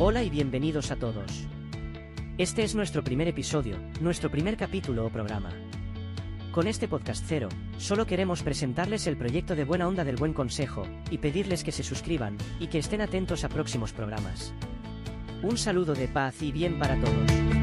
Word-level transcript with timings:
Hola 0.00 0.22
y 0.22 0.30
bienvenidos 0.30 0.92
a 0.92 0.96
todos. 0.96 1.48
Este 2.38 2.62
es 2.62 2.76
nuestro 2.76 3.02
primer 3.02 3.26
episodio, 3.26 3.74
nuestro 4.00 4.30
primer 4.30 4.56
capítulo 4.56 5.04
o 5.04 5.10
programa. 5.10 5.50
Con 6.52 6.68
este 6.68 6.86
podcast 6.86 7.24
cero, 7.26 7.48
solo 7.78 8.06
queremos 8.06 8.44
presentarles 8.44 9.08
el 9.08 9.16
proyecto 9.16 9.56
de 9.56 9.64
Buena 9.64 9.88
Onda 9.88 10.04
del 10.04 10.14
Buen 10.14 10.34
Consejo, 10.34 10.86
y 11.10 11.18
pedirles 11.18 11.64
que 11.64 11.72
se 11.72 11.82
suscriban, 11.82 12.36
y 12.60 12.68
que 12.68 12.78
estén 12.78 13.00
atentos 13.00 13.42
a 13.42 13.48
próximos 13.48 13.92
programas. 13.92 14.54
Un 15.42 15.58
saludo 15.58 15.94
de 15.94 16.06
paz 16.06 16.42
y 16.42 16.52
bien 16.52 16.78
para 16.78 16.94
todos. 17.00 17.57